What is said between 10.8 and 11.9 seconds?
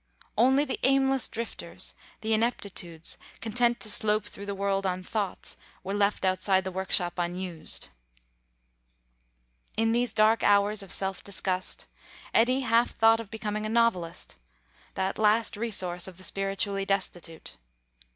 of self disgust,